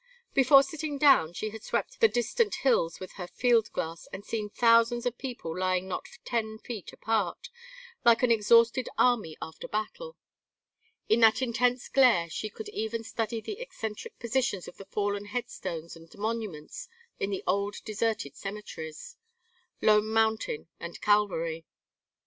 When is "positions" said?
14.17-14.67